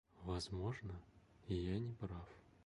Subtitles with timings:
[0.25, 0.99] Возможно,
[1.47, 2.27] я неправ.